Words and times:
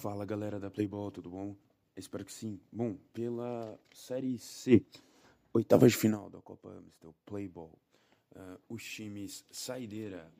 Fala 0.00 0.24
galera 0.24 0.58
da 0.58 0.70
Playball, 0.70 1.10
tudo 1.10 1.28
bom? 1.28 1.54
Espero 1.94 2.24
que 2.24 2.32
sim. 2.32 2.58
Bom, 2.72 2.96
pela 3.12 3.78
Série 3.92 4.38
C, 4.38 4.82
oitava 5.52 5.86
de 5.86 5.94
final 5.94 6.30
da 6.30 6.40
Copa 6.40 6.70
Amstel 6.70 7.14
Playball, 7.26 7.78
uh, 8.34 8.58
os 8.66 8.82
times 8.82 9.44
Saideira 9.50 10.32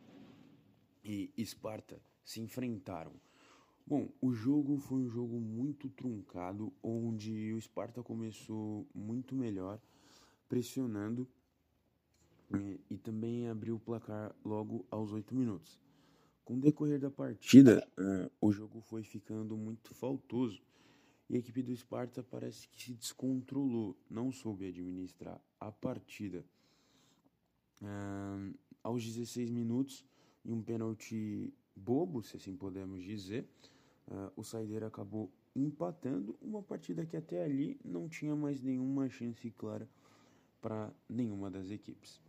e 1.04 1.30
Esparta 1.36 2.00
se 2.24 2.40
enfrentaram. 2.40 3.12
Bom, 3.86 4.08
o 4.22 4.32
jogo 4.32 4.78
foi 4.78 5.02
um 5.02 5.10
jogo 5.10 5.38
muito 5.38 5.90
truncado, 5.90 6.72
onde 6.82 7.52
o 7.52 7.58
Esparta 7.58 8.02
começou 8.02 8.86
muito 8.94 9.34
melhor, 9.34 9.78
pressionando 10.48 11.28
e, 12.58 12.80
e 12.88 12.96
também 12.96 13.46
abriu 13.46 13.76
o 13.76 13.78
placar 13.78 14.34
logo 14.42 14.86
aos 14.90 15.12
oito 15.12 15.34
minutos. 15.34 15.78
Com 16.50 16.56
o 16.56 16.60
decorrer 16.60 16.98
da 16.98 17.08
partida, 17.08 17.86
uh, 17.96 18.28
o 18.40 18.50
jogo 18.50 18.80
foi 18.80 19.04
ficando 19.04 19.56
muito 19.56 19.94
faltoso 19.94 20.60
e 21.28 21.36
a 21.36 21.38
equipe 21.38 21.62
do 21.62 21.72
Sparta 21.76 22.24
parece 22.24 22.66
que 22.66 22.82
se 22.82 22.92
descontrolou, 22.92 23.96
não 24.10 24.32
soube 24.32 24.66
administrar 24.66 25.40
a 25.60 25.70
partida. 25.70 26.44
Uh, 27.80 28.52
aos 28.82 29.04
16 29.04 29.48
minutos, 29.48 30.04
em 30.44 30.52
um 30.52 30.60
pênalti 30.60 31.54
bobo, 31.76 32.20
se 32.20 32.36
assim 32.36 32.56
podemos 32.56 33.04
dizer, 33.04 33.46
uh, 34.08 34.32
o 34.34 34.42
Saideira 34.42 34.88
acabou 34.88 35.30
empatando 35.54 36.36
uma 36.42 36.64
partida 36.64 37.06
que 37.06 37.16
até 37.16 37.44
ali 37.44 37.78
não 37.84 38.08
tinha 38.08 38.34
mais 38.34 38.60
nenhuma 38.60 39.08
chance 39.08 39.48
clara 39.52 39.88
para 40.60 40.92
nenhuma 41.08 41.48
das 41.48 41.70
equipes. 41.70 42.20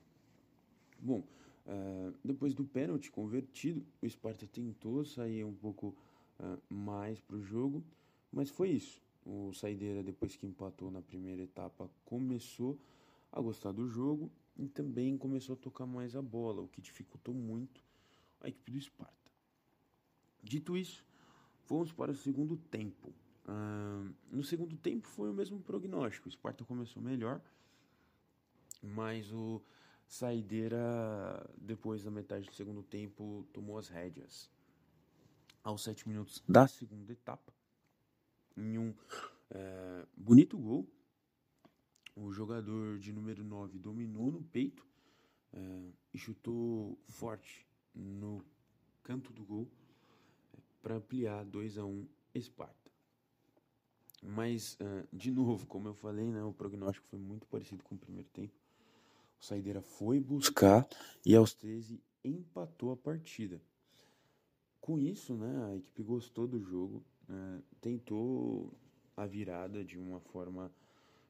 Bom, 1.00 1.24
Uh, 1.66 2.14
depois 2.24 2.54
do 2.54 2.64
pênalti 2.64 3.12
convertido, 3.12 3.86
o 4.02 4.10
Sparta 4.10 4.48
tentou 4.48 5.06
sair 5.06 5.44
um 5.44 5.54
pouco 5.54 5.96
uh, 6.40 6.74
mais 6.74 7.20
para 7.20 7.36
o 7.36 7.42
jogo, 7.42 7.84
mas 8.32 8.50
foi 8.50 8.72
isso. 8.72 9.02
O 9.26 9.54
Saideira, 9.54 10.02
depois 10.02 10.36
que 10.36 10.48
empatou 10.48 10.90
na 10.90 11.02
primeira 11.02 11.44
etapa, 11.44 11.90
começou 12.04 12.80
a 13.32 13.40
gostar 13.40 13.72
do 13.72 13.88
jogo 13.88 14.32
e 14.58 14.68
também 14.68 15.18
começou 15.18 15.54
a 15.54 15.58
tocar 15.58 15.86
mais 15.86 16.16
a 16.16 16.22
bola, 16.22 16.62
o 16.62 16.68
que 16.68 16.82
dificultou 16.82 17.34
muito 17.34 17.84
a 18.42 18.50
equipe 18.50 18.72
do 18.72 18.82
Sparta. 18.82 19.32
Dito 20.44 20.76
isso, 20.76 21.06
vamos 21.68 21.92
para 21.92 22.12
o 22.12 22.16
segundo 22.16 22.58
tempo. 22.58 23.14
Uh, 23.46 24.14
no 24.32 24.44
segundo 24.44 24.76
tempo 24.78 25.08
foi 25.08 25.30
o 25.30 25.34
mesmo 25.34 25.60
prognóstico. 25.60 26.28
O 26.28 26.32
Sparta 26.32 26.66
começou 26.66 27.02
melhor, 27.02 27.40
mas 28.82 29.32
o 29.32 29.62
Saideira, 30.12 31.50
depois 31.58 32.04
da 32.04 32.12
metade 32.12 32.46
do 32.46 32.54
segundo 32.54 32.84
tempo, 32.84 33.48
tomou 33.54 33.78
as 33.78 33.88
rédeas. 33.88 34.52
Aos 35.64 35.84
sete 35.84 36.06
minutos 36.06 36.44
da 36.46 36.68
segunda 36.68 37.14
etapa, 37.14 37.54
em 38.58 38.78
um 38.78 38.94
é, 39.50 40.06
bonito 40.18 40.58
gol, 40.58 40.86
o 42.14 42.30
jogador 42.30 43.00
de 43.00 43.14
número 43.14 43.42
9 43.42 43.80
dominou 43.80 44.30
no 44.34 44.44
peito 44.44 44.86
é, 45.54 45.92
e 46.14 46.18
chutou 46.18 47.00
forte 47.08 47.66
no 47.96 48.44
canto 49.04 49.32
do 49.32 49.46
gol 49.46 49.66
é, 50.54 50.58
para 50.82 50.96
ampliar 50.96 51.46
2 51.46 51.78
a 51.78 51.86
1 51.86 51.90
um 51.90 52.08
Esparta. 52.36 52.92
Mas, 54.22 54.78
de 55.12 55.32
novo, 55.32 55.66
como 55.66 55.88
eu 55.88 55.94
falei, 55.96 56.30
né, 56.32 56.44
o 56.44 56.54
prognóstico 56.54 57.08
foi 57.08 57.18
muito 57.18 57.48
parecido 57.48 57.82
com 57.82 57.96
o 57.96 57.98
primeiro 57.98 58.30
tempo. 58.30 58.61
O 59.42 59.46
Saideira 59.46 59.82
foi 59.82 60.20
buscar 60.20 60.88
e 61.26 61.36
aos 61.36 61.54
13 61.56 62.00
empatou 62.24 62.92
a 62.92 62.96
partida. 62.96 63.60
Com 64.80 65.00
isso, 65.00 65.34
né, 65.34 65.66
a 65.66 65.76
equipe 65.76 66.04
gostou 66.04 66.48
do 66.48 66.62
jogo, 66.62 67.04
né, 67.28 67.60
tentou 67.82 68.72
a 69.18 69.26
virada 69.26 69.84
de 69.84 69.98
uma 69.98 70.20
forma 70.20 70.72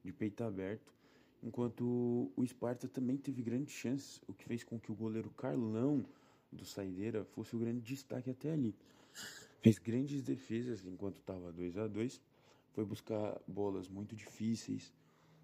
de 0.03 0.11
peito 0.11 0.43
aberto, 0.43 0.93
enquanto 1.41 2.29
o 2.35 2.43
Esparta 2.43 2.85
também 2.85 3.15
teve 3.15 3.41
grandes 3.41 3.73
chances, 3.73 4.21
o 4.27 4.33
que 4.33 4.43
fez 4.43 4.61
com 4.61 4.77
que 4.77 4.91
o 4.91 4.95
goleiro 4.95 5.29
Carlão 5.31 6.05
do 6.51 6.65
Saideira 6.65 7.23
fosse 7.23 7.55
o 7.55 7.59
grande 7.59 7.79
destaque 7.79 8.29
até 8.29 8.51
ali. 8.51 8.75
Fez 9.61 9.79
grandes 9.79 10.21
defesas 10.21 10.85
enquanto 10.85 11.17
estava 11.17 11.51
2 11.53 11.77
a 11.77 11.87
2 11.87 12.19
foi 12.73 12.85
buscar 12.85 13.39
bolas 13.47 13.87
muito 13.87 14.15
difíceis, 14.15 14.93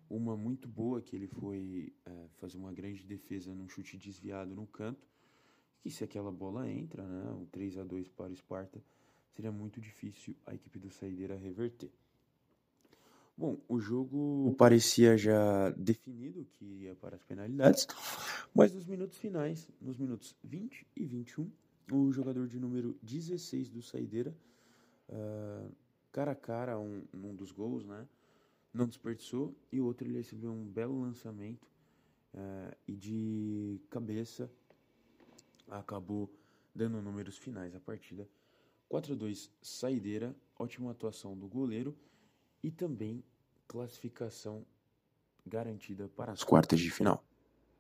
uma 0.10 0.36
muito 0.36 0.68
boa 0.68 1.02
que 1.02 1.16
ele 1.16 1.28
foi 1.28 1.94
é, 2.06 2.28
fazer 2.38 2.58
uma 2.58 2.72
grande 2.72 3.04
defesa 3.04 3.54
num 3.54 3.68
chute 3.68 3.98
desviado 3.98 4.56
no 4.56 4.66
canto, 4.68 5.08
que 5.82 5.90
se 5.90 6.04
aquela 6.04 6.32
bola 6.32 6.70
entra, 6.70 7.04
né, 7.04 7.32
um 7.32 7.46
3 7.46 7.78
a 7.78 7.84
2 7.84 8.10
para 8.10 8.32
o 8.32 8.36
Sparta, 8.36 8.82
seria 9.36 9.52
muito 9.52 9.80
difícil 9.80 10.36
a 10.46 10.54
equipe 10.54 10.80
do 10.80 10.90
Saideira 10.90 11.36
reverter. 11.36 11.90
Bom, 13.38 13.60
o 13.70 13.80
jogo 13.80 14.56
parecia 14.58 15.16
já 15.16 15.70
definido 15.72 16.44
que 16.54 16.66
ia 16.66 16.96
para 16.96 17.16
as 17.16 17.24
penalidades, 17.24 17.86
mas 18.54 18.74
nos 18.74 18.86
minutos 18.86 19.20
finais, 19.20 19.70
nos 19.80 19.98
minutos 19.98 20.36
20 20.44 20.88
e 20.96 21.06
21, 21.06 21.52
o 21.92 22.12
jogador 22.12 22.48
de 22.48 22.60
número 22.60 22.98
16 23.04 23.70
do 23.70 23.84
Saideira, 23.84 24.36
uh, 25.10 25.72
cara 26.12 26.32
a 26.32 26.36
cara 26.36 26.80
um, 26.80 27.04
um 27.14 27.36
dos 27.36 27.52
gols, 27.52 27.86
né, 27.86 28.08
não 28.74 28.88
desperdiçou 28.88 29.56
e 29.72 29.80
o 29.80 29.86
outro 29.86 30.08
ele 30.08 30.18
recebeu 30.18 30.52
um 30.52 30.66
belo 30.66 31.02
lançamento 31.02 31.68
uh, 32.34 32.76
e 32.88 32.96
de 32.96 33.82
cabeça 33.90 34.52
acabou 35.68 36.32
dando 36.74 37.02
números 37.02 37.38
finais 37.38 37.76
à 37.76 37.80
partida. 37.80 38.28
4 38.88 39.14
a 39.14 39.16
2 39.16 39.52
saideira, 39.62 40.36
ótima 40.58 40.92
atuação 40.92 41.38
do 41.38 41.48
goleiro 41.48 41.98
e 42.64 42.72
também 42.72 43.24
classificação 43.68 44.66
garantida 45.46 46.08
para 46.10 46.32
as 46.32 46.44
quartas 46.44 46.80
de 46.80 46.90
final. 46.90 47.24